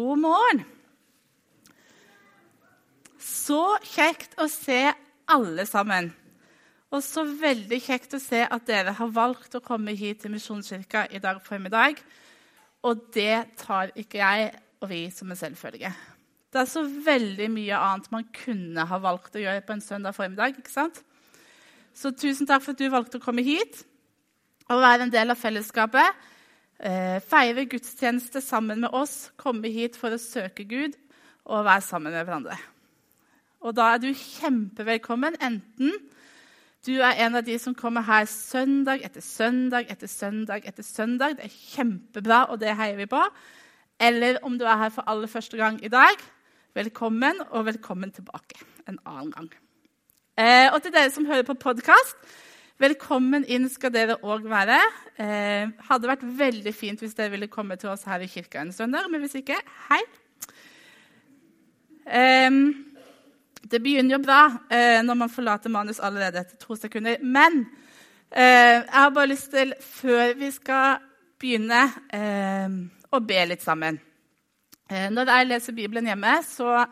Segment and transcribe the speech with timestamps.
[0.00, 0.62] God morgen.
[3.20, 4.78] Så kjekt å se
[5.28, 6.08] alle sammen.
[6.88, 11.04] Og så veldig kjekt å se at dere har valgt å komme hit til Misjonskirka
[11.12, 12.00] i dag formiddag.
[12.86, 14.48] Og det tar ikke jeg
[14.80, 15.92] og vi som en selvfølge.
[16.50, 20.16] Det er så veldig mye annet man kunne ha valgt å gjøre på en søndag
[20.16, 20.56] formiddag.
[20.56, 21.02] ikke sant?
[21.92, 23.84] Så tusen takk for at du valgte å komme hit
[24.70, 26.30] og være en del av fellesskapet.
[26.80, 30.94] Eh, feire gudstjeneste sammen med oss, komme hit for å søke Gud
[31.44, 32.56] og være sammen med hverandre.
[33.60, 35.92] Og da er du kjempevelkommen, enten
[36.86, 40.64] du er en av de som kommer her søndag etter søndag etter søndag.
[40.64, 41.36] etter søndag.
[41.36, 43.20] Det er kjempebra, og det heier vi på.
[44.00, 46.16] Eller om du er her for aller første gang i dag,
[46.74, 49.50] velkommen, og velkommen tilbake en annen gang.
[50.38, 52.16] Eh, og til dere som hører på podkast,
[52.80, 54.78] velkommen inn skal dere òg være.
[55.20, 58.72] Eh, hadde vært veldig fint hvis dere ville komme til oss her i kirka en
[58.74, 59.58] søndag, men hvis ikke,
[59.90, 60.00] hei.
[62.06, 62.50] Eh,
[63.70, 64.40] det begynner jo bra
[64.72, 67.20] eh, når man forlater manus allerede etter to sekunder.
[67.22, 67.66] Men
[68.32, 71.04] eh, jeg har bare lyst til, før vi skal
[71.40, 71.84] begynne,
[72.16, 74.00] eh, å be litt sammen.
[74.90, 76.84] Eh, når jeg leser Bibelen hjemme, så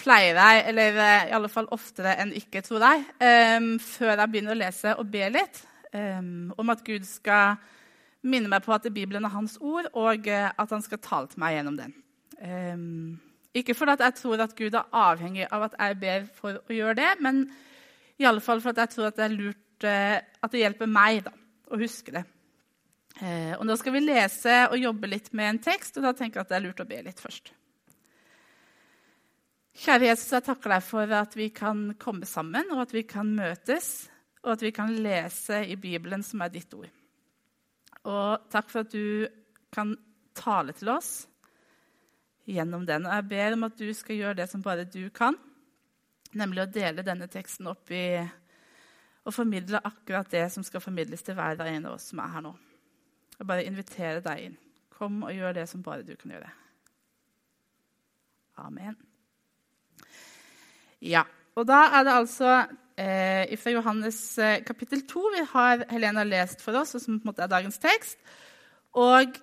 [0.00, 3.04] pleier jeg, eller eh, i alle fall oftere enn ikke, tror jeg,
[3.60, 7.56] um, før jeg begynner å lese, og be litt om at Gud skal
[8.22, 11.56] minne meg på at Bibelen er hans ord, og at han skal tale til meg
[11.56, 11.96] gjennom den.
[13.58, 16.94] Ikke fordi jeg tror at Gud er avhengig av at jeg ber for å gjøre
[17.00, 17.42] det, men
[18.20, 21.24] i alle fall fordi jeg tror at det er lurt eh, at det hjelper meg
[21.26, 21.32] da,
[21.72, 22.22] å huske det.
[23.20, 26.40] Eh, og Nå skal vi lese og jobbe litt med en tekst, og da tenker
[26.40, 27.52] jeg at det er lurt å be litt først.
[29.76, 33.28] Kjære Jesus, jeg takker deg for at vi kan komme sammen, og at vi kan
[33.36, 34.08] møtes,
[34.42, 36.90] og at vi kan lese i Bibelen, som er ditt ord.
[38.10, 39.28] Og takk for at du
[39.72, 39.94] kan
[40.34, 41.12] tale til oss
[42.50, 43.06] gjennom den.
[43.06, 45.36] Og jeg ber om at du skal gjøre det som bare du kan,
[46.34, 48.04] nemlig å dele denne teksten opp i
[49.20, 52.44] og formidle akkurat det som skal formidles til hver en av oss som er her
[52.46, 52.54] nå.
[53.38, 54.56] Og bare invitere deg inn.
[54.96, 56.50] Kom og gjør det som bare du kan gjøre.
[58.64, 58.96] Amen.
[61.00, 61.24] Ja,
[61.56, 62.50] og da er det altså
[63.00, 67.24] eh, fra Johannes eh, kapittel 2 vi har Helena lest for oss, og som på
[67.24, 68.20] en måte er dagens tekst.
[69.00, 69.38] Og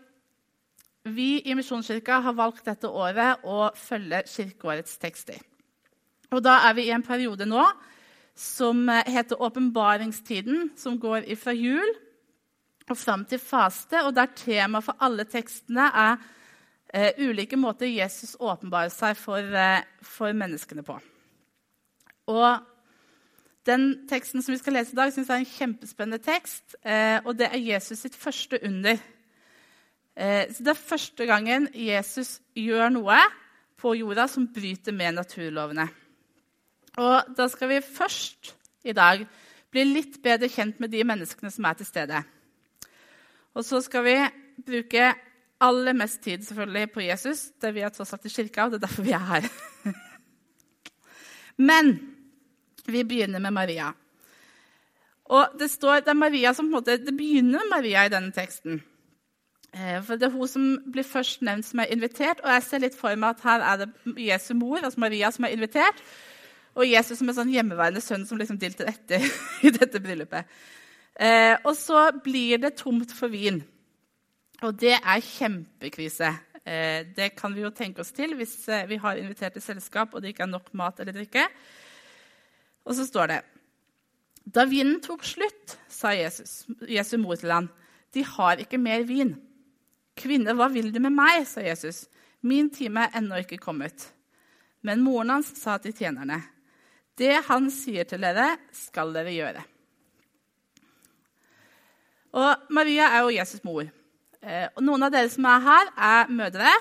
[1.08, 5.40] vi i Misjonskirka har valgt dette året å følge kirkeårets tekster.
[6.36, 7.64] Og da er vi i en periode nå
[8.38, 11.96] som heter åpenbaringstiden, som går fra jul
[12.88, 16.18] og fram til faste, og der temaet for alle tekstene er
[16.94, 21.00] eh, ulike måter Jesus åpenbarer seg for, eh, for, menneskene på.
[22.28, 22.60] Og
[23.68, 26.76] den teksten som vi skal lese i dag, synes jeg er en kjempespennende tekst.
[26.86, 28.98] Eh, og det er Jesus sitt første under.
[30.16, 33.20] Eh, så Det er første gangen Jesus gjør noe
[33.78, 35.90] på jorda som bryter med naturlovene.
[36.98, 39.28] Og Da skal vi først i dag
[39.72, 42.24] bli litt bedre kjent med de menneskene som er til stede.
[43.54, 44.18] Og så skal vi
[44.66, 45.14] bruke
[45.60, 47.52] aller mest tid selvfølgelig på Jesus.
[47.62, 49.50] Det vi er tross alt i kirka, og det er derfor vi er her.
[51.70, 52.17] Men
[52.88, 53.92] vi begynner med Maria.
[55.28, 58.82] Og Det står, det Maria som en måte, det begynner med Maria i denne teksten.
[59.74, 62.40] Eh, for Det er hun som blir først nevnt som er invitert.
[62.44, 65.46] Og jeg ser litt for meg at her er det Jesu mor, altså Maria, som
[65.46, 66.02] er invitert.
[66.76, 69.24] Og Jesus som er sånn hjemmeværende sønn som liksom dilter etter
[69.66, 70.46] i dette bryllupet.
[71.20, 73.64] Eh, og så blir det tomt for vin.
[74.64, 76.32] Og det er kjempekrise.
[76.64, 80.22] Eh, det kan vi jo tenke oss til hvis vi har invitert til selskap og
[80.22, 81.48] det ikke er nok mat eller drikke.
[82.88, 83.42] Og så står det
[84.48, 87.68] Da vinen tok slutt, sa Jesus, Jesu mor til ham,
[88.16, 89.36] de har ikke mer vin.
[90.18, 92.08] 'Kvinne, hva vil du med meg?' sa Jesus.
[92.42, 94.14] 'Min time er ennå ikke kommet.'
[94.82, 96.42] Men moren hans sa til tjenerne,
[97.18, 99.66] 'Det han sier til dere, skal dere gjøre.'
[102.34, 103.84] Og Maria er jo Jesus' mor.
[104.42, 106.74] Eh, og Noen av dere som er her, er mødre.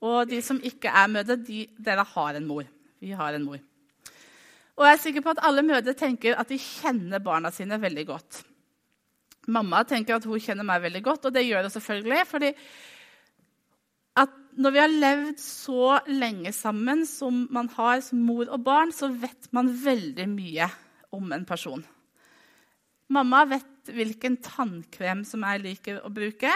[0.00, 2.64] Og de som ikke er mødre, de, dere har en mor.
[3.00, 3.58] Vi har en mor.
[4.76, 8.04] Og jeg er sikker på at alle mødre tenker at de kjenner barna sine veldig
[8.06, 8.42] godt.
[9.52, 12.26] Mamma tenker at hun kjenner meg veldig godt, og det gjør hun selvfølgelig.
[12.26, 12.52] fordi
[14.56, 19.10] når vi har levd så lenge sammen som man har som mor og barn, så
[19.12, 20.68] vet man veldig mye
[21.16, 21.82] om en person.
[23.12, 26.50] Mamma vet hvilken tannkrem som jeg liker å bruke.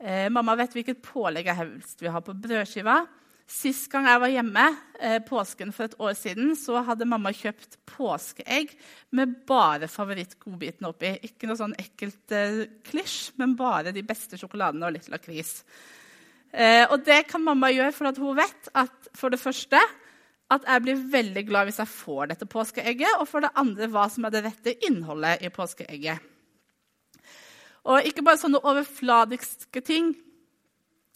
[0.00, 3.02] Eh, mamma vet hvilket pålegg jeg helst vil ha på brødskiva.
[3.48, 4.64] Sist gang jeg var hjemme,
[5.00, 8.74] eh, påsken for et år siden, så hadde mamma kjøpt påskeegg
[9.16, 11.14] med bare favorittgodbitene oppi.
[11.24, 15.62] Ikke noe sånn ekkelt eh, klisj, men bare de beste sjokoladene og litt lakris.
[16.52, 19.80] Eh, og det kan mamma gjøre for at hun vet at for det første
[20.52, 24.06] at jeg blir veldig glad hvis jeg får dette påskeegget, og for det andre hva
[24.12, 26.20] som er det rette innholdet i påskeegget.
[27.88, 30.12] Og ikke bare sånne overfladiske ting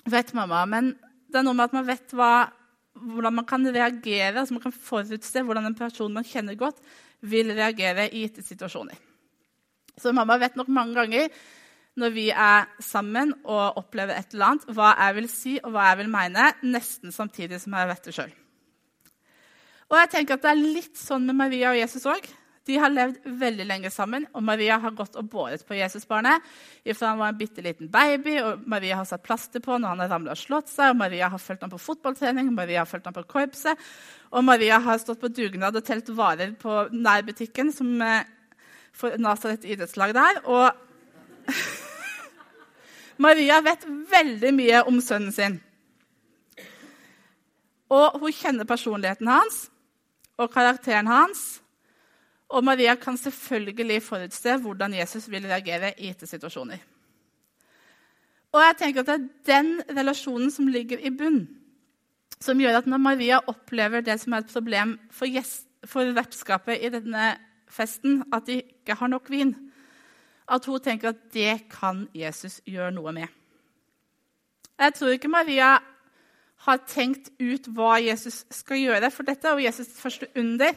[0.08, 0.94] vet mamma, men
[1.32, 2.32] det er noe med at man vet hva,
[2.92, 6.82] hvordan man kan reagere, altså man kan forutse hvordan en person man kjenner godt,
[7.22, 8.98] vil reagere i gitte situasjoner.
[9.98, 11.28] Så mamma vet nok mange ganger
[12.00, 15.90] når vi er sammen og opplever et eller annet, hva jeg vil si og hva
[15.90, 18.32] jeg vil mene, nesten samtidig som jeg vet det sjøl.
[19.92, 22.24] Og jeg tenker at Det er litt sånn med Maria og Jesus òg.
[22.66, 26.44] De har levd veldig lenge sammen, og Maria har gått og båret på Jesusbarnet
[26.94, 28.36] fra han var en bitte liten baby.
[28.38, 31.28] og Maria har satt plaster på når han har ramla og slått seg, og Maria
[31.32, 33.78] har fulgt ham på fotballtrening, Maria har fulgt ham på korpset,
[34.30, 38.30] og Maria har stått på dugnad og telt varer på nærbutikken som eh,
[38.92, 40.40] for Nasaret idrettslag der.
[40.44, 40.70] Og
[43.26, 45.58] Maria vet veldig mye om sønnen sin.
[47.92, 49.66] Og hun kjenner personligheten hans
[50.40, 51.60] og karakteren hans
[52.52, 56.80] og Maria kan selvfølgelig forutse hvordan Jesus vil reagere i gitte situasjoner.
[58.52, 61.48] Og jeg tenker at Det er den relasjonen som ligger i bunn,
[62.40, 66.82] som gjør at når Maria opplever det som er et problem for, gjest, for vertskapet
[66.84, 67.36] i denne
[67.68, 69.54] festen, at de ikke har nok vin,
[70.48, 73.28] at hun tenker at det kan Jesus gjøre noe med.
[74.78, 75.78] Jeg tror ikke Maria
[76.66, 80.76] har tenkt ut hva Jesus skal gjøre, for dette er jo Jesus' første under.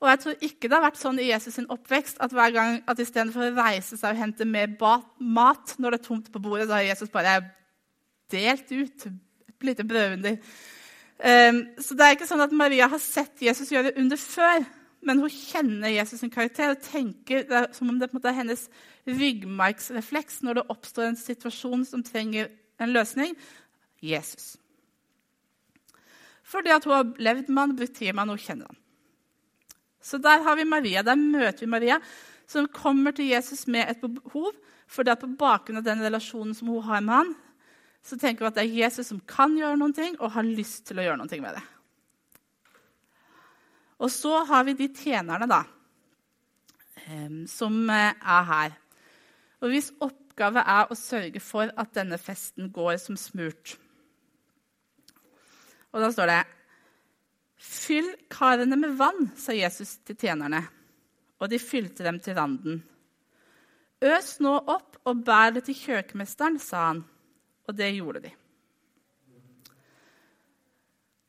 [0.00, 2.80] Og jeg tror ikke det har vært sånn i Jesus' sin oppvekst at hver gang
[2.88, 4.74] at istedenfor å reise seg og hente mer
[5.18, 7.38] mat når det er tomt på bordet, så har Jesus bare
[8.32, 10.36] delt ut et lite brødunder.
[11.16, 14.66] Um, så det er ikke sånn at Maria har sett Jesus gjøre under før,
[15.06, 18.20] men hun kjenner Jesus' sin karakter og tenker det er som om det på en
[18.20, 18.66] måte er hennes
[19.08, 22.50] ryggmargsrefleks når det oppstår en situasjon som trenger
[22.82, 23.36] en løsning.
[24.04, 24.56] Jesus.
[26.46, 28.82] Fordi at hun har levd med han, brukt tid med han og kjenner han.
[30.06, 31.02] Så der har vi Maria.
[31.02, 31.98] Der møter vi Maria,
[32.46, 34.52] som kommer til Jesus med et behov.
[34.86, 37.32] For det er på bakgrunn av den relasjonen som hun har med han,
[38.06, 41.00] så tenker hun at det er Jesus som kan gjøre noe og har lyst til
[41.00, 41.64] å gjøre noe med det.
[43.98, 45.62] Og så har vi de tjenerne, da,
[47.50, 48.76] som eh, er her.
[49.64, 53.74] Og hvis oppgave er å sørge for at denne festen går som smurt.
[55.90, 56.42] Og da står det
[57.66, 60.62] Fyll karene med vann, sa Jesus til tjenerne,
[61.42, 62.80] og de fylte dem til randen.
[64.04, 67.02] Øs nå opp og bær det til kjøkkenmesteren, sa han,
[67.66, 68.32] og det gjorde de.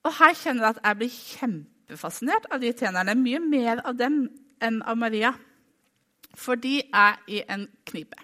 [0.08, 3.18] Og Her kjenner jeg at jeg blir kjempefascinert av de tjenerne.
[3.20, 4.22] Mye mer av dem
[4.64, 5.34] enn av Maria.
[6.38, 8.20] For de er i en knipe.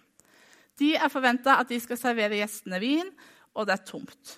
[0.80, 3.10] De er forventa at de skal servere gjestene vin,
[3.54, 4.38] og det er tomt.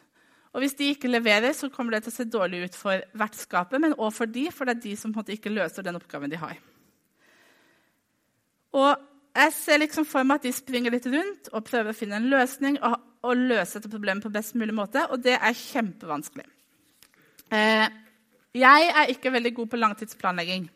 [0.55, 3.81] Og Hvis de ikke leverer, så kommer det til å se dårlig ut for vertskapet,
[3.81, 6.55] men også for de, for det er de som ikke løser den oppgaven de har.
[8.71, 12.15] Og Jeg ser liksom for meg at de springer litt rundt og prøver å finne
[12.21, 12.93] en løsning og,
[13.27, 16.45] og løse dette problemet på best mulig måte, og det er kjempevanskelig.
[17.51, 17.83] Eh,
[18.55, 20.69] jeg er ikke veldig god på langtidsplanlegging.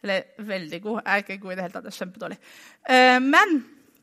[0.00, 1.02] Eller veldig god.
[1.04, 1.84] Jeg er ikke god i det hele tatt.
[1.84, 2.38] Det er kjempedårlig.
[2.88, 3.54] Eh, men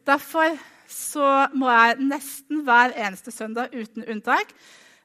[0.05, 0.61] derfor
[0.91, 4.51] så må jeg nesten hver eneste søndag uten unntak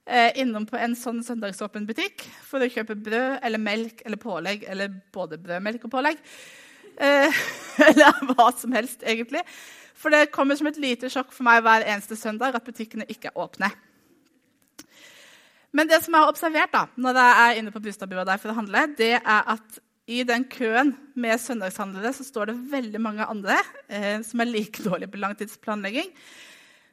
[0.06, 4.66] eh, innom på en sånn søndagsåpen butikk for å kjøpe brød eller melk eller pålegg,
[4.70, 6.20] eller både brød, melk og pålegg.
[6.96, 7.42] Eh,
[7.88, 9.42] eller hva som helst, egentlig.
[9.96, 13.32] For det kommer som et lite sjokk for meg hver eneste søndag at butikkene ikke
[13.32, 13.70] er åpne.
[15.76, 18.56] Men det som jeg har observert da, når jeg er inne på Brustadbua for å
[18.56, 23.56] handle, det er at i den køen med søndagshandlere så står det veldig mange andre
[23.88, 26.12] eh, som er like dårlige på langtidsplanlegging,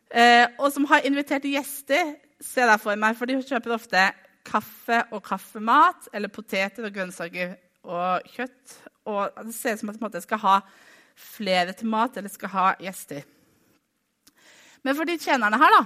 [0.09, 4.07] eh, og som har invitert gjester, ser jeg for meg, for de kjøper ofte
[4.43, 7.53] kaffe og kaffemat eller poteter og grønnsaker
[7.83, 8.73] og kjøtt.
[9.07, 10.55] Og det ser ut som at de skal ha
[11.19, 13.23] flere til mat eller skal ha gjester.
[14.83, 15.83] Men for de tjenerne her da,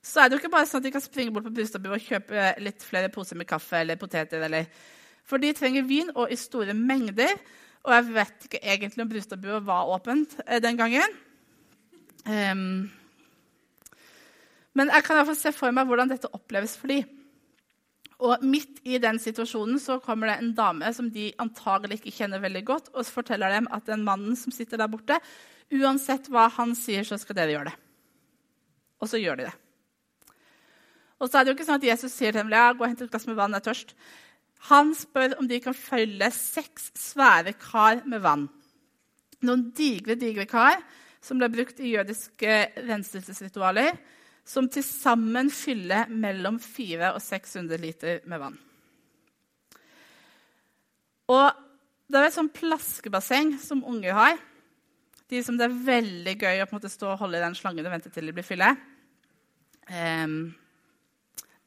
[0.00, 2.06] så er det jo ikke bare sånn at de kan springe bort på Bustadbua og
[2.06, 4.70] kjøpe litt flere poser med kaffe eller poteter eller
[5.30, 7.38] for de trenger vin, og i store mengder.
[7.86, 11.14] Og jeg vet ikke egentlig om Brustadbua var åpent eh, den gangen.
[12.26, 12.90] Um,
[14.76, 17.08] men jeg kan i hvert fall se for meg hvordan dette oppleves for dem.
[18.20, 22.42] Og midt i den situasjonen så kommer det en dame som de antagelig ikke kjenner
[22.42, 25.16] veldig godt, og så forteller dem at den mannen som sitter der borte,
[25.72, 27.76] uansett hva han sier, så skal dere gjøre det.
[29.00, 29.56] Og så gjør de det.
[31.20, 32.90] Og så er det jo ikke sånn at Jesus sier til dem ja, gå og
[32.90, 33.96] hent et glass med vann, jeg er tørst.
[34.68, 38.48] Han spør om de kan følge seks svære kar med vann.
[39.40, 40.82] Noen digre, digre kar
[41.24, 42.56] som ble brukt i jødiske
[42.88, 43.96] renselsesritualer.
[44.44, 48.56] som til sammen fyller mellom 400 og 600 liter med vann.
[51.28, 51.52] Og
[52.10, 54.38] det er et sånt plaskebasseng som unger har.
[55.30, 57.54] De som det er veldig gøy å på en måte stå og holde i den
[57.54, 58.72] slangen og vente til de blir fylle.
[59.86, 60.50] Um,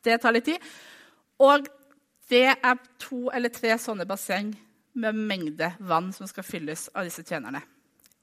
[0.03, 0.67] det tar litt tid.
[1.39, 1.69] Og
[2.31, 4.53] det er to eller tre sånne basseng
[4.93, 7.61] med mengde vann som skal fylles av disse tjenerne.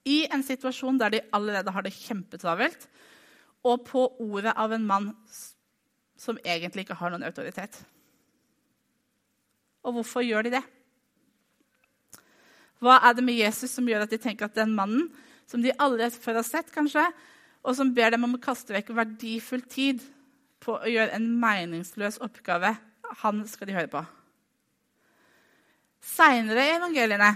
[0.07, 2.87] I en situasjon der de allerede har det kjempetravelt,
[3.61, 5.11] og på ordet av en mann
[6.17, 7.75] som egentlig ikke har noen autoritet.
[9.85, 10.63] Og hvorfor gjør de det?
[12.81, 15.11] Hva er det med Jesus som gjør at de tenker at den mannen,
[15.45, 17.03] som de aldri før har sett, kanskje,
[17.61, 20.01] og som ber dem om å kaste vekk verdifull tid
[20.61, 22.73] på å gjøre en meningsløs oppgave,
[23.21, 24.01] han skal de høre på?
[26.01, 27.31] Seinere i evangeliene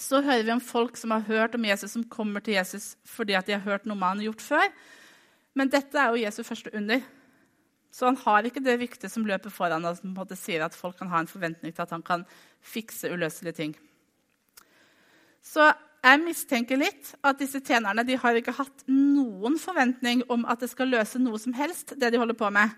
[0.00, 3.36] så hører vi om folk som har hørt om Jesus, som kommer til Jesus fordi
[3.46, 4.70] de har hørt noe man har gjort før.
[5.54, 7.02] Men dette er jo Jesus første under.
[7.92, 10.64] Så han har ikke det ryktet som løper foran og som på en måte sier
[10.64, 12.24] at folk kan ha en forventning til at han kan
[12.64, 13.74] fikse uløselige ting.
[15.44, 15.68] Så
[16.02, 20.70] jeg mistenker litt at disse tjenerne de har ikke hatt noen forventning om at det
[20.72, 22.72] skal løse noe som helst, det de holder på med.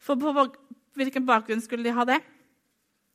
[0.00, 0.32] For på
[0.98, 2.20] hvilken bakgrunn skulle de ha det?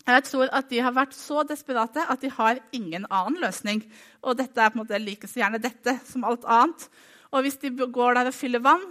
[0.05, 3.81] Jeg tror at de har vært så desperate at de har ingen annen løsning.
[4.21, 6.85] Og dette er på en måte like så gjerne dette som alt annet.
[7.33, 8.83] Og hvis de går der og fyller vann,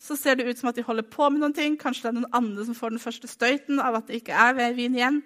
[0.00, 1.74] så ser det ut som at de holder på med noen ting.
[1.76, 4.76] Kanskje det er noen andre som får den første støyten av at det ikke er
[4.76, 5.18] vin igjen.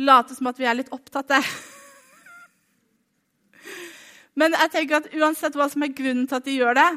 [0.00, 1.42] Late som at vi er litt opptatt, det.
[4.40, 6.88] Men jeg tenker at uansett hva som er grunnen til at de gjør det,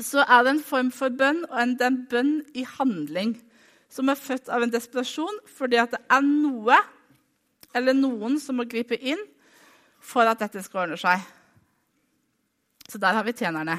[0.00, 3.34] så er det en form for bønn, og en, en bønn i handling
[3.94, 6.78] som er født av en desperasjon fordi at det er noe
[7.74, 9.20] eller noen som må gripe inn
[10.04, 11.22] for at dette skal ordne seg.
[12.90, 13.78] Så der har vi tjenerne.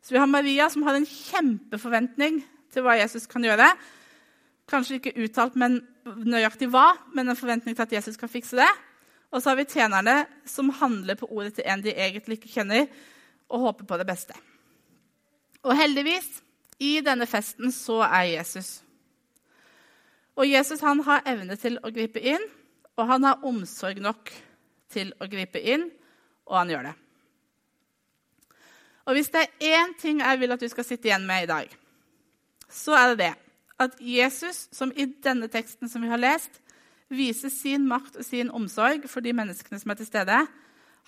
[0.00, 2.38] Så vi har Maria, som har en kjempeforventning
[2.72, 3.66] til hva Jesus kan gjøre.
[4.70, 8.68] Kanskje ikke uttalt men nøyaktig hva, men en forventning til at Jesus kan fikse det.
[9.34, 12.86] Og så har vi tjenerne, som handler på ordet til en de egentlig ikke kjenner,
[13.48, 14.36] og håper på det beste.
[15.64, 16.28] Og heldigvis,
[16.78, 18.78] i denne festen så er Jesus.
[20.38, 22.44] Og Jesus han har evne til å gripe inn,
[22.98, 24.30] og han har omsorg nok
[24.92, 25.88] til å gripe inn,
[26.46, 26.94] og han gjør det.
[29.08, 31.50] Og hvis det er én ting jeg vil at du skal sitte igjen med i
[31.50, 31.74] dag,
[32.68, 33.34] så er det det
[33.78, 36.60] at Jesus, som i denne teksten som vi har lest,
[37.08, 40.40] viser sin makt og sin omsorg for de menneskene som er til stede.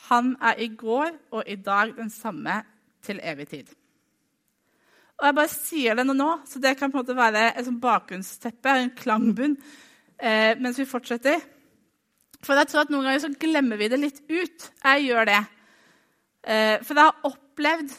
[0.09, 2.63] Han er i går og i dag den samme
[3.05, 3.75] til evig tid.
[5.21, 8.73] Og jeg bare sier det nå, så det kan på en måte være et bakgrunnsteppe,
[8.73, 9.57] en klangbunn,
[10.17, 11.43] eh, mens vi fortsetter.
[12.41, 14.71] For jeg tror at noen ganger så glemmer vi det litt ut.
[14.81, 15.41] Jeg gjør det.
[16.41, 17.93] Eh, for jeg har opplevd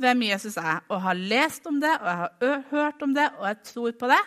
[0.00, 3.46] hvem Jesus er, og har lest om det, og jeg har hørt om det, og
[3.50, 4.22] jeg tror på det.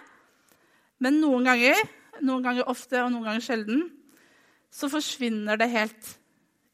[1.01, 1.81] Men noen ganger,
[2.21, 3.87] noen ganger ofte og noen ganger sjelden,
[4.69, 6.15] så forsvinner det helt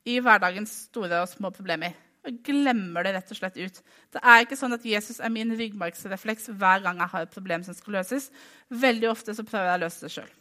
[0.05, 1.95] i hverdagens store og små problemer.
[2.25, 3.81] Jeg glemmer det rett og slett ut.
[4.13, 7.65] Det er ikke sånn at Jesus er min ryggmargsrefleks hver gang jeg har et problem
[7.65, 8.31] som skal løses.
[8.69, 10.31] Veldig ofte så prøver jeg å løse det sjøl.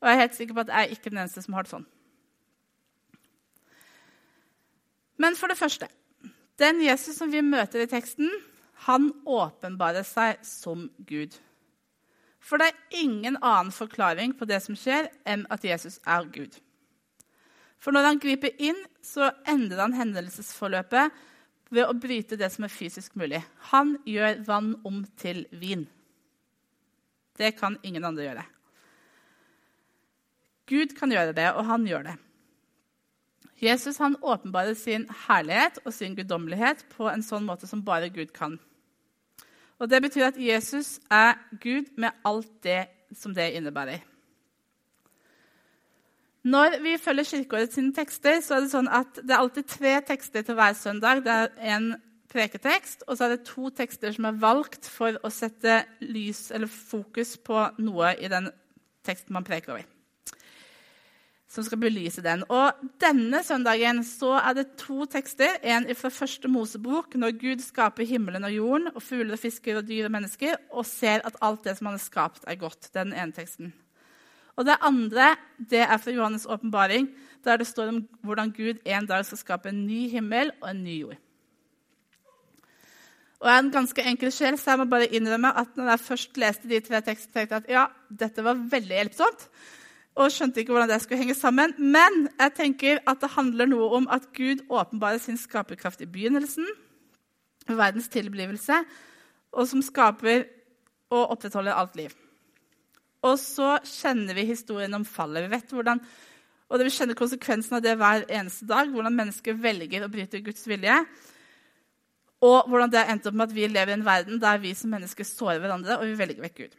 [0.00, 1.74] Og jeg er helt sikker på at jeg er ikke den eneste som har det
[1.74, 1.88] sånn.
[5.20, 5.90] Men for det første
[6.60, 8.28] Den Jesus som vi møter i teksten,
[8.84, 11.32] han åpenbarer seg som Gud.
[12.40, 16.58] For det er ingen annen forklaring på det som skjer, enn at Jesus er Gud.
[17.80, 21.16] For når han griper inn, så endrer han hendelsesforløpet
[21.70, 23.40] ved å bryte det som er fysisk mulig.
[23.72, 25.86] Han gjør vann om til vin.
[27.40, 28.48] Det kan ingen andre gjøre.
[30.70, 32.16] Gud kan gjøre det, og han gjør det.
[33.60, 38.32] Jesus han åpenbarer sin herlighet og sin guddommelighet på en sånn måte som bare Gud
[38.36, 38.58] kan.
[39.80, 44.04] Og Det betyr at Jesus er Gud med alt det som det innebærer.
[46.42, 49.98] Når vi følger Kirkeåret sine tekster, så er det sånn at det er alltid tre
[50.08, 51.20] tekster til hver søndag.
[51.26, 51.90] Det er en
[52.30, 56.70] preketekst, og så er det to tekster som er valgt for å sette lys eller
[56.70, 58.48] fokus på noe i den
[59.06, 59.84] teksten man preker over.
[61.50, 62.44] Som skal belyse den.
[62.46, 65.58] Og denne søndagen så er det to tekster.
[65.66, 70.06] En fra første Mosebok, når Gud skaper himmelen og jorden, og fugler, fisker, og dyr
[70.06, 72.92] og mennesker, og ser at alt det som han har skapt, er godt.
[72.94, 73.74] Den ene teksten.
[74.60, 75.32] Og det andre
[75.70, 77.08] det er fra Johannes' åpenbaring,
[77.44, 80.84] der det står om hvordan Gud en dag skal skape en ny himmel og en
[80.84, 81.16] ny jord.
[83.40, 86.00] Og Jeg er en ganske enkel sjel, så jeg må bare innrømme at når jeg
[86.00, 89.48] først leste de tre tekstene, tenkte jeg at ja, dette var veldig hjelpsomt.
[90.20, 91.72] Og skjønte ikke hvordan det skulle henge sammen.
[91.78, 96.66] Men jeg tenker at det handler noe om at Gud åpenbarer sin skaperkraft i begynnelsen,
[97.68, 98.82] verdens tilblivelse,
[99.52, 100.44] og som skaper
[101.08, 102.12] og opprettholder alt liv.
[103.26, 105.44] Og så kjenner vi historien om fallet.
[105.44, 106.00] Vi vet hvordan,
[106.70, 108.88] og vi kjenner konsekvensen av det hver eneste dag.
[108.88, 110.96] Hvordan mennesker velger å bryte Guds vilje.
[112.40, 114.72] Og hvordan det har endt opp med at vi lever i en verden der vi
[114.76, 116.78] som mennesker sårer hverandre, og vi velger vekk Gud.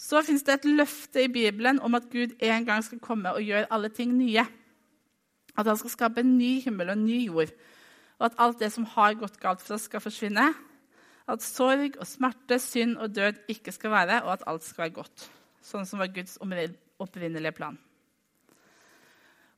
[0.00, 3.44] Så fins det et løfte i Bibelen om at Gud en gang skal komme og
[3.44, 4.42] gjøre alle ting nye.
[5.54, 7.52] At han skal skape en ny himmel og en ny jord.
[8.18, 10.48] Og at alt det som har gått galt for oss, skal forsvinne.
[11.30, 14.96] At sorg og smerte, synd og død ikke skal være, og at alt skal være
[14.98, 15.28] godt.
[15.62, 17.78] Sånn som var Guds opprinnelige plan.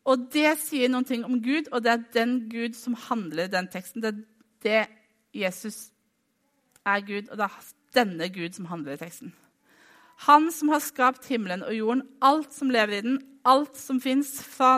[0.04, 3.52] Og det sier noen ting om Gud, og det er den Gud som handler i
[3.52, 4.02] den teksten.
[4.02, 4.24] Det er
[4.62, 4.82] det
[5.34, 5.92] Jesus
[6.84, 9.32] er Gud, og det er denne Gud som handler i teksten.
[10.26, 14.36] Han som har skapt himmelen og jorden, alt som lever i den, alt som fins
[14.44, 14.76] fra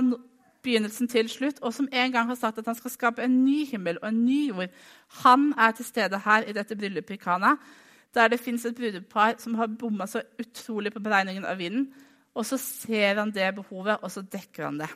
[0.64, 3.64] begynnelsen til slutt, og som en gang har sagt at han skal skape en ny
[3.68, 4.72] himmel og en ny jord.
[5.24, 7.56] Han er til stede her i dette bryllupet i Kana,
[8.14, 11.88] der det fins et brudepar som har bomma så utrolig på beregningen av vinden.
[12.34, 14.90] Og så ser han det behovet, og så dekker han det.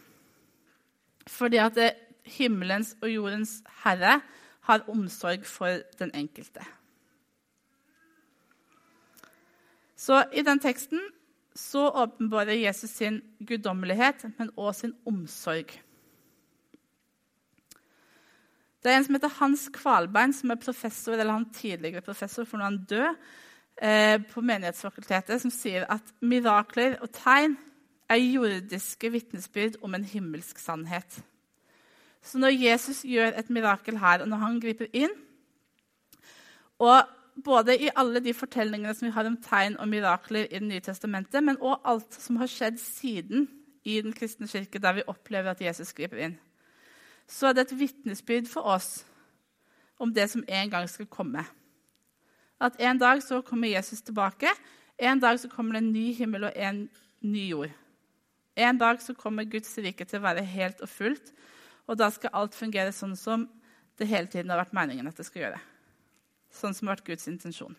[1.27, 1.93] Fordi at det,
[2.29, 4.21] himmelens og jordens herre
[4.69, 6.65] har omsorg for den enkelte.
[9.97, 11.01] Så i den teksten
[11.59, 15.75] så åpenbarer Jesus sin guddommelighet, men også sin omsorg.
[18.79, 22.61] Det er en som heter Hans Kvalbein, som er professor, eller han tidligere professor, for
[22.61, 23.17] når han død,
[23.83, 27.59] eh, på Menighetsfakultetet, som sier at mirakler og tegn
[28.09, 31.19] er jordiske vitnesbyrd om en himmelsk sannhet.
[32.23, 35.13] Så når Jesus gjør et mirakel her, og når han griper inn
[36.79, 37.03] og
[37.45, 40.85] både i alle de fortellingene som vi har om tegn og mirakler i Det nye
[40.85, 43.49] testamentet, men òg alt som har skjedd siden
[43.85, 46.39] i Den kristne kirke, der vi opplever at Jesus griper inn,
[47.29, 49.05] så er det et vitnesbyrd for oss
[49.99, 51.45] om det som en gang skal komme.
[52.61, 54.49] At en dag så kommer Jesus tilbake.
[54.99, 56.89] En dag så kommer det en ny himmel og en
[57.21, 57.71] ny jord.
[58.57, 61.33] En dag så kommer Guds rike til å være helt og fullt.
[61.87, 63.47] Og da skal alt fungere sånn som
[63.99, 65.61] det hele tiden har vært meningen at det skal gjøre.
[66.59, 67.77] Sånn som har vært Guds intensjon.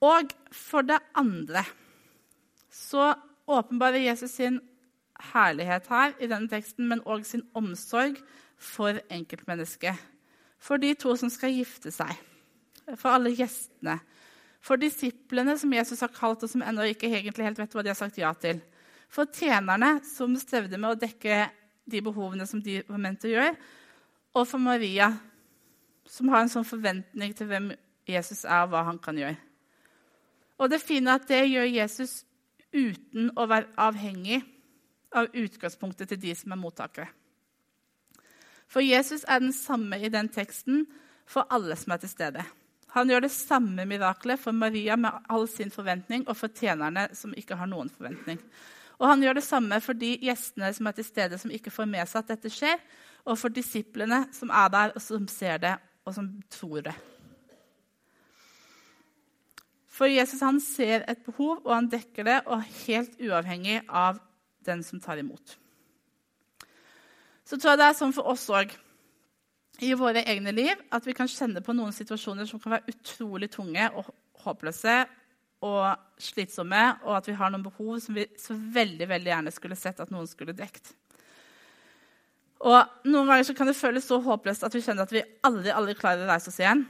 [0.00, 1.64] Og for det andre
[2.72, 3.12] så
[3.50, 4.60] åpenbarer Jesus sin
[5.34, 8.16] herlighet her i denne teksten, men òg sin omsorg
[8.56, 9.98] for enkeltmennesket.
[10.60, 12.14] For de to som skal gifte seg.
[12.94, 13.98] For alle gjestene.
[14.64, 17.92] For disiplene som Jesus har kalt, og som ennå ikke egentlig helt vet hva de
[17.92, 18.60] har sagt ja til
[19.10, 21.48] for tjenerne, som strevde med å dekke
[21.90, 23.54] de behovene som de var ment å gjøre,
[24.34, 25.10] og for Maria,
[26.06, 27.70] som har en sånn forventning til hvem
[28.08, 29.38] Jesus er, og hva han kan gjøre.
[30.60, 32.20] Og det fine er at det gjør Jesus
[32.74, 34.42] uten å være avhengig
[35.16, 37.08] av utgangspunktet til de som er mottakere.
[38.70, 40.84] For Jesus er den samme i den teksten
[41.26, 42.44] for alle som er til stede.
[42.94, 47.34] Han gjør det samme miraklet for Maria med all sin forventning og for tjenerne som
[47.38, 48.38] ikke har noen forventning.
[49.00, 51.88] Og han gjør det samme for de gjestene som er til stede, som ikke får
[51.88, 52.82] med seg at dette skjer,
[53.24, 56.96] og for disiplene som er der, og som ser det, og som tror det.
[59.90, 64.20] For Jesus han ser et behov, og han dekker det, og helt uavhengig av
[64.64, 65.58] den som tar imot.
[67.44, 68.72] Så tror jeg det er sånn for oss òg
[69.82, 73.48] i våre egne liv at vi kan kjenne på noen situasjoner som kan være utrolig
[73.52, 74.10] tunge og
[74.44, 74.96] håpløse
[75.66, 79.76] og slitsomme, og at vi har noen behov som vi så veldig veldig gjerne skulle
[79.76, 80.94] sett at noen skulle dekt.
[82.60, 85.96] Og Noen ganger kan det føles så håpløst at vi kjenner at vi aldri, aldri
[85.96, 86.84] klarer å reise oss igjen.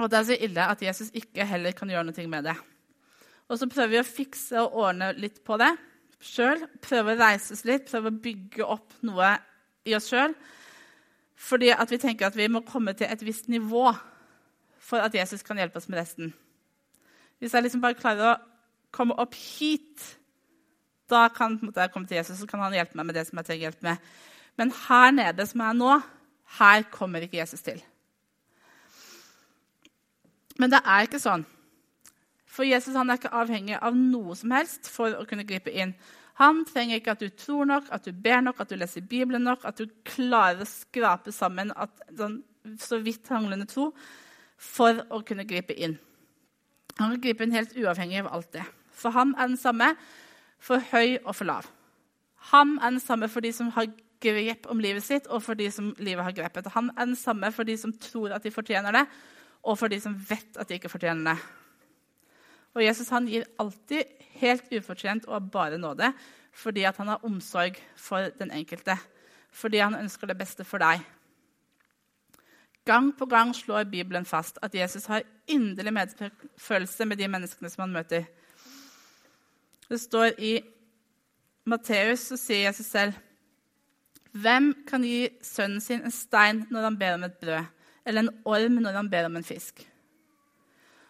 [0.00, 2.56] Og det er så ille at Jesus ikke heller kan gjøre noe med det.
[3.50, 5.72] Og så prøver vi å fikse og ordne litt på det
[6.22, 6.62] sjøl.
[6.84, 9.34] Prøve å reise oss litt, prøve å bygge opp noe
[9.88, 10.36] i oss sjøl.
[11.40, 13.90] Fordi at vi tenker at vi må komme til et visst nivå
[14.80, 16.32] for at Jesus kan hjelpe oss med resten.
[17.40, 18.40] Hvis jeg liksom bare klarer å
[18.94, 20.02] komme opp hit,
[21.10, 23.48] da kan jeg komme til Jesus, så kan han hjelpe meg med det som jeg
[23.48, 24.10] trenger hjelp med.
[24.60, 25.94] Men her nede som jeg er nå,
[26.60, 27.80] her kommer ikke Jesus til.
[30.60, 31.46] Men det er ikke sånn.
[32.50, 35.94] For Jesus er ikke avhengig av noe som helst for å kunne gripe inn.
[36.40, 39.46] Han trenger ikke at du tror nok, at du ber nok, at du leser Bibelen
[39.48, 42.40] nok, at du klarer å skrape sammen at, sånn,
[42.80, 43.90] så vidt hanglende tro
[44.60, 45.96] for å kunne gripe inn.
[46.98, 48.66] Han kan gripe inn helt uavhengig av alt det.
[48.92, 49.94] For ham er den samme
[50.60, 51.68] for høy og for lav.
[52.52, 53.88] Han er den samme for de som har
[54.20, 56.68] grep om livet sitt, og for de som livet har grepet.
[56.74, 59.06] Han er den samme for de som tror at de fortjener det,
[59.62, 61.38] og for de som vet at de ikke fortjener det.
[62.74, 64.06] Og Jesus han gir alltid
[64.40, 66.12] helt ufortjent og bare nåde
[66.60, 68.96] fordi at han har omsorg for den enkelte.
[69.54, 71.02] Fordi han ønsker det beste for deg.
[72.84, 77.84] Gang på gang slår Bibelen fast at Jesus har inderlig medfølelse med de menneskene som
[77.84, 78.26] han møter.
[79.88, 80.60] Det står i
[81.70, 83.14] Matteus, så sier Jesus selv
[84.30, 87.70] Hvem kan gi sønnen sin en stein når han ber om et brød,
[88.06, 89.82] eller en orm når han ber om en fisk?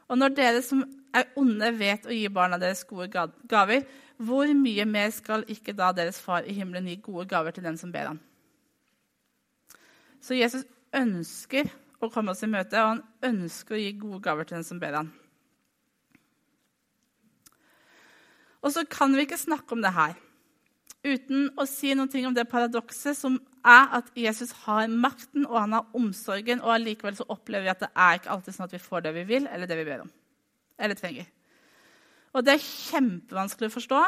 [0.08, 0.82] Og når dere som
[1.14, 3.10] er onde, vet å gi barna deres gode
[3.50, 3.84] gaver,
[4.20, 7.78] hvor mye mer skal ikke da deres far i himmelen gi gode gaver til den
[7.80, 8.20] som ber ham?
[10.20, 14.48] Så Jesus ønsker å komme oss i møte, og han ønsker å gi gode gaver
[14.48, 15.12] til den som ber ham.
[18.60, 20.18] Og så kan vi ikke snakke om det her
[21.06, 25.76] uten å si noe om det paradokset som er at Jesus har makten og han
[25.76, 28.82] har omsorgen, og allikevel så opplever vi at det er ikke alltid sånn at vi
[28.82, 30.10] får det vi vil, eller det vi ber om.
[30.80, 31.28] Eller trenger.
[32.36, 34.00] Og det er kjempevanskelig å forstå.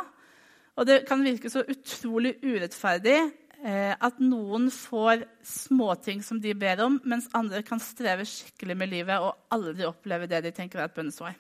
[0.81, 6.81] Og det kan virke så utrolig urettferdig eh, at noen får småting som de ber
[6.85, 10.89] om, mens andre kan streve skikkelig med livet og aldri oppleve det de tenker er
[10.89, 11.37] et bønnesvar.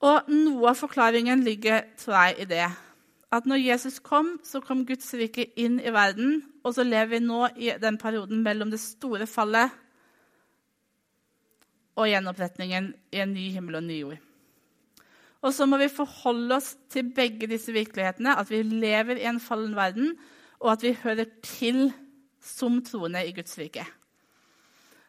[0.00, 2.68] Og noe av forklaringen ligger tror jeg, i det.
[3.30, 6.40] At når Jesus kom, så kom Guds rike inn i verden.
[6.64, 9.76] Og så lever vi nå i den perioden mellom det store fallet
[12.00, 14.20] og gjenoppretningen i en ny himmel og en ny jord.
[15.40, 18.36] Og så må vi forholde oss til begge disse virkelighetene.
[18.40, 20.14] At vi lever i en fallen verden,
[20.60, 21.90] og at vi hører til
[22.40, 23.84] som troende i Guds rike.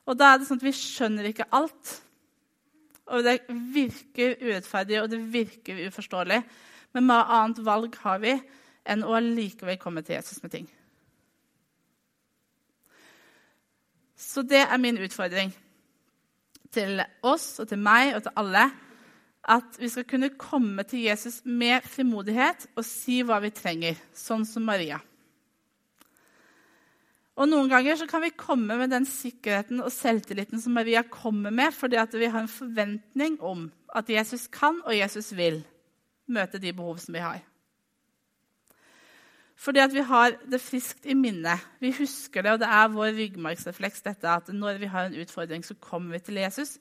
[0.07, 1.97] Og da er det sånn at vi skjønner ikke alt.
[3.11, 6.41] Og det virker urettferdig og det virker uforståelig.
[6.95, 8.35] Men hva annet valg har vi
[8.89, 10.69] enn å likevel komme til Jesus med ting?
[14.21, 15.51] Så det er min utfordring
[16.71, 18.65] til oss og til meg og til alle.
[19.41, 24.45] At vi skal kunne komme til Jesus med frimodighet og si hva vi trenger, sånn
[24.45, 25.01] som Maria.
[27.39, 31.53] Og Noen ganger så kan vi komme med den sikkerheten og selvtilliten som Maria kommer
[31.53, 35.61] med, fordi vi har en forventning om at Jesus kan og Jesus vil
[36.31, 37.39] møte de behov som vi har.
[39.61, 41.61] Fordi vi har det friskt i minnet.
[41.79, 45.63] Vi husker det, og det er vår ryggmargsrefleks dette, at når vi har en utfordring,
[45.63, 46.79] så kommer vi til Jesus.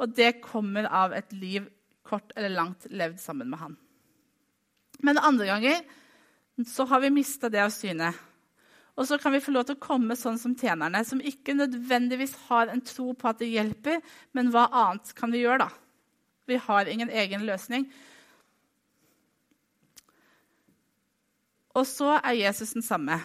[0.00, 1.68] Og det kommer av et liv
[2.04, 3.76] kort eller langt levd sammen med han.
[5.04, 5.84] Men andre ganger
[6.70, 8.12] så har vi mista det av syne.
[8.94, 12.36] Og så kan vi få lov til å komme sånn som tjenerne, som ikke nødvendigvis
[12.46, 13.98] har en tro på at det hjelper,
[14.36, 15.70] men hva annet kan vi gjøre, da?
[16.46, 17.88] Vi har ingen egen løsning.
[21.74, 23.18] Og så er Jesus den samme.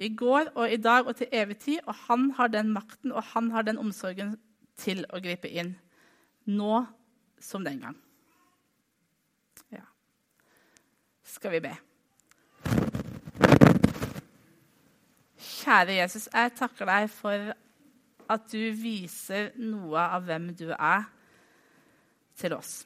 [0.00, 1.78] I går og i dag og til evig tid.
[1.86, 4.38] Og han har den makten og han har den omsorgen
[4.78, 5.74] til å gripe inn.
[6.48, 6.86] Nå
[7.42, 7.98] som den gang.
[9.74, 9.84] Ja.
[11.22, 11.76] Skal vi be.
[15.62, 17.52] Kjære Jesus, jeg takker deg for
[18.32, 21.04] at du viser noe av hvem du er,
[22.40, 22.80] til oss.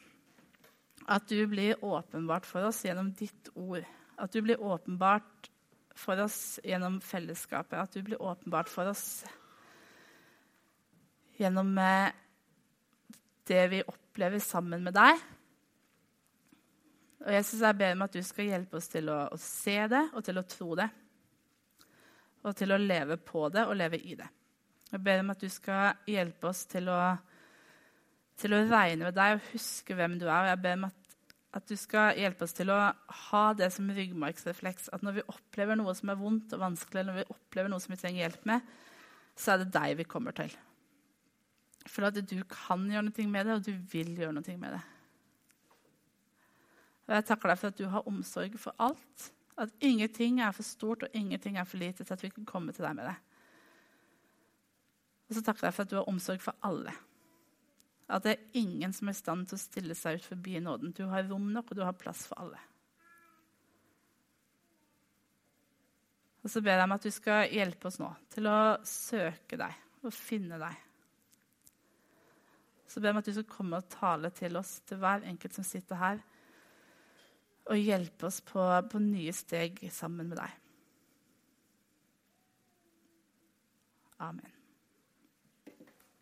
[1.08, 3.86] At du blir åpenbart for oss gjennom ditt ord.
[4.20, 5.48] At du blir åpenbart
[5.96, 7.78] for oss gjennom fellesskapet.
[7.78, 9.22] At du blir åpenbart for oss
[11.38, 12.10] gjennom eh,
[13.48, 15.24] det vi opplever sammen med deg.
[17.24, 20.08] Og Jesus, jeg ber om at du skal hjelpe oss til å, å se det
[20.12, 20.90] og til å tro det
[22.46, 24.28] og til å leve på det og leve i det.
[24.92, 27.00] Jeg ber om at du skal hjelpe oss til å,
[28.38, 30.44] til å regne med deg og huske hvem du er.
[30.44, 31.16] Og jeg ber om at,
[31.58, 32.78] at, du skal hjelpe oss til å
[33.30, 34.92] ha det som ryggmargsrefleks.
[34.94, 37.82] At når vi opplever noe som er vondt og vanskelig, eller når vi opplever noe
[37.82, 38.74] som vi trenger hjelp med,
[39.36, 40.54] så er det deg vi kommer til.
[41.86, 44.84] For at du kan gjøre noe med det, og du vil gjøre noe med det.
[47.06, 49.32] Og jeg takker deg for at du har omsorg for alt.
[49.56, 52.72] At ingenting er for stort og ingenting er for lite til at vi kan komme
[52.76, 53.16] til deg med det.
[55.26, 56.92] Og så takker jeg for at du har omsorg for alle.
[58.06, 60.92] At det er ingen som er i stand til å stille seg ut forbi nåden.
[60.94, 62.60] Du har rom nok, og du har plass for alle.
[66.46, 70.04] Og så ber jeg om at du skal hjelpe oss nå til å søke deg
[70.06, 70.84] og finne deg.
[72.86, 75.56] Så ber jeg om at du skal komme og tale til oss, til hver enkelt
[75.58, 76.22] som sitter her
[77.66, 80.60] og hjelpe oss på, på nye steg sammen med deg.
[84.22, 84.55] Amen.